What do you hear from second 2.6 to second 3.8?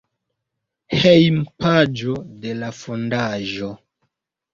la fondaĵo.